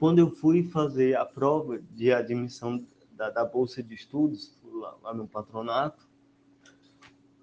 quando 0.00 0.18
eu 0.18 0.30
fui 0.30 0.62
fazer 0.62 1.14
a 1.14 1.26
prova 1.26 1.78
de 1.78 2.10
admissão 2.10 2.82
da, 3.12 3.28
da 3.28 3.44
bolsa 3.44 3.82
de 3.82 3.94
estudos 3.94 4.58
lá, 4.64 4.96
lá, 5.02 5.14
no 5.14 5.28
patronato, 5.28 6.08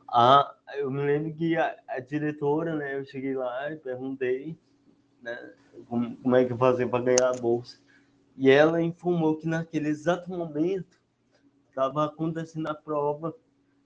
a, 0.07 0.55
eu 0.75 0.89
me 0.89 1.05
lembro 1.05 1.31
que 1.35 1.55
a, 1.55 1.77
a, 1.87 1.99
diretora, 1.99 2.75
né, 2.75 2.97
eu 2.97 3.05
cheguei 3.05 3.35
lá 3.35 3.71
e 3.71 3.75
perguntei, 3.75 4.57
né, 5.21 5.53
como, 5.87 6.17
como 6.17 6.35
é 6.35 6.45
que 6.45 6.53
eu 6.53 6.57
fazia 6.57 6.89
para 6.89 7.03
ganhar 7.03 7.29
a 7.29 7.39
bolsa. 7.39 7.77
E 8.35 8.49
ela 8.49 8.81
informou 8.81 9.37
que 9.37 9.47
naquele 9.47 9.89
exato 9.89 10.27
momento 10.31 10.99
estava 11.69 12.05
acontecendo 12.05 12.69
a 12.69 12.73
prova 12.73 13.35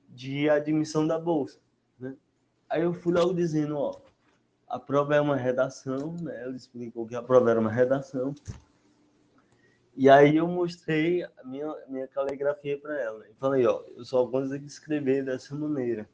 de 0.08 0.50
admissão 0.50 1.06
da 1.06 1.20
bolsa. 1.20 1.60
Né? 2.00 2.16
Aí 2.70 2.84
eu 2.84 2.94
fui 2.94 3.14
logo 3.14 3.34
dizendo, 3.34 3.78
ó, 3.78 4.00
a 4.72 4.80
prova 4.80 5.14
é 5.14 5.20
uma 5.20 5.36
redação, 5.36 6.16
né? 6.22 6.44
Ela 6.44 6.56
explicou 6.56 7.06
que 7.06 7.14
a 7.14 7.22
prova 7.22 7.52
era 7.52 7.60
uma 7.60 7.70
redação. 7.70 8.34
E 9.94 10.10
aí 10.10 10.38
eu 10.38 10.48
mostrei 10.48 11.24
a 11.24 11.44
minha, 11.44 11.76
minha 11.90 12.08
caligrafia 12.08 12.80
para 12.80 12.98
ela. 12.98 13.28
E 13.28 13.34
falei, 13.34 13.68
ó, 13.68 13.84
eu 13.98 14.06
só 14.06 14.26
consigo 14.26 14.66
escrever 14.66 15.26
dessa 15.26 15.54
maneira. 15.54 16.10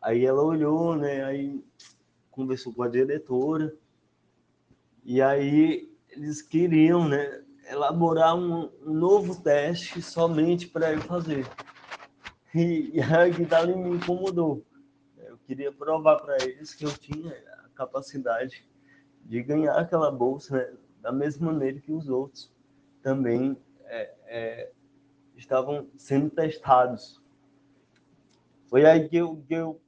Aí 0.00 0.26
ela 0.26 0.42
olhou, 0.42 0.96
né? 0.96 1.22
Aí 1.24 1.64
conversou 2.32 2.74
com 2.74 2.82
a 2.82 2.88
diretora. 2.88 3.72
E 5.04 5.22
aí 5.22 5.88
eles 6.10 6.42
queriam, 6.42 7.08
né? 7.08 7.44
Elaborar 7.70 8.36
um, 8.36 8.72
um 8.84 8.92
novo 8.92 9.40
teste 9.40 10.02
somente 10.02 10.66
para 10.66 10.92
eu 10.92 11.00
fazer. 11.00 11.46
E, 12.52 12.90
e 12.94 13.00
aí 13.00 13.32
que 13.32 13.46
tal 13.46 13.68
me 13.68 13.94
incomodou. 13.94 14.64
Queria 15.52 15.70
provar 15.70 16.16
para 16.16 16.42
eles 16.42 16.74
que 16.74 16.82
eu 16.82 16.96
tinha 16.96 17.30
capacidade 17.74 18.66
de 19.22 19.42
ganhar 19.42 19.76
aquela 19.76 20.10
bolsa 20.10 20.56
né? 20.56 20.72
da 21.02 21.12
mesma 21.12 21.52
maneira 21.52 21.78
que 21.78 21.92
os 21.92 22.08
outros 22.08 22.50
também 23.02 23.54
é, 23.84 24.14
é, 24.28 24.72
estavam 25.36 25.86
sendo 25.94 26.30
testados. 26.30 27.20
Foi 28.68 28.86
aí 28.86 29.06
que 29.10 29.16
eu, 29.18 29.44
que 29.46 29.52
eu 29.52 29.78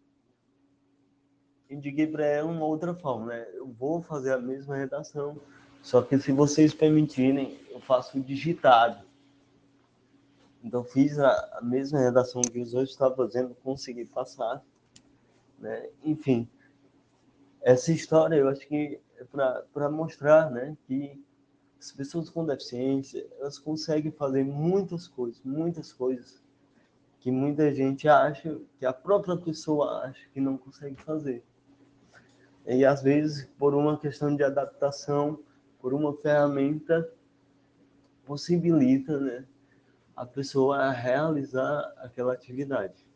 indiquei 1.71 2.09
para 2.09 2.27
ela 2.27 2.53
uma 2.53 2.67
outra 2.67 2.95
forma, 2.95 3.29
né? 3.29 3.49
Eu 3.55 3.67
vou 3.67 4.03
fazer 4.03 4.35
a 4.35 4.39
mesma 4.39 4.77
redação, 4.77 5.41
só 5.81 6.03
que 6.03 6.19
se 6.19 6.31
vocês 6.31 6.75
permitirem, 6.75 7.59
eu 7.71 7.81
faço 7.81 8.21
digitado. 8.21 9.03
Então 10.63 10.85
fiz 10.85 11.19
a, 11.19 11.31
a 11.57 11.63
mesma 11.63 12.01
redação 12.01 12.43
que 12.43 12.61
os 12.61 12.75
outros 12.75 12.91
estavam 12.91 13.17
fazendo, 13.17 13.55
consegui 13.65 14.05
passar, 14.05 14.63
né? 15.59 15.89
Enfim, 16.03 16.49
essa 17.63 17.93
história 17.93 18.37
eu 18.37 18.49
acho 18.49 18.67
que 18.67 19.01
é 19.17 19.25
para 19.73 19.91
mostrar 19.91 20.51
né, 20.51 20.77
que 20.87 21.23
as 21.79 21.93
pessoas 21.93 22.29
com 22.29 22.45
deficiência 22.45 23.27
elas 23.39 23.59
conseguem 23.59 24.11
fazer 24.11 24.45
muitas 24.45 25.07
coisas, 25.07 25.41
muitas 25.45 25.93
coisas 25.93 26.43
que 27.21 27.31
muita 27.31 27.73
gente 27.73 28.07
acha, 28.07 28.61
que 28.79 28.85
a 28.85 28.93
própria 28.93 29.35
pessoa 29.35 30.05
acha 30.05 30.29
que 30.35 30.41
não 30.41 30.59
consegue 30.59 31.01
fazer. 31.03 31.43
E 32.67 32.85
às 32.85 33.03
vezes, 33.03 33.47
por 33.59 33.75
uma 33.75 33.99
questão 33.99 34.37
de 34.37 34.45
adaptação, 34.45 35.39
por 35.81 35.95
uma 35.95 36.15
ferramenta, 36.19 37.11
possibilita 38.27 39.19
né, 39.19 39.47
a 40.15 40.27
pessoa 40.27 40.91
realizar 40.91 41.95
aquela 41.97 42.35
atividade. 42.35 43.07